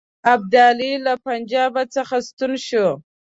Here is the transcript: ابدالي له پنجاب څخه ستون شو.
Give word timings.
ابدالي 0.33 0.91
له 1.05 1.13
پنجاب 1.25 1.73
څخه 1.95 2.15
ستون 2.27 2.51
شو. 2.67 2.87